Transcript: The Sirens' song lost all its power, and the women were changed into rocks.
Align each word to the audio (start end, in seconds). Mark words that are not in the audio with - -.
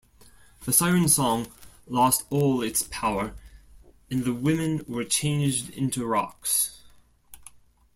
The 0.65 0.73
Sirens' 0.73 1.13
song 1.13 1.45
lost 1.85 2.25
all 2.31 2.63
its 2.63 2.87
power, 2.89 3.35
and 4.09 4.25
the 4.25 4.33
women 4.33 4.83
were 4.87 5.03
changed 5.03 5.69
into 5.69 6.07
rocks. 6.07 6.81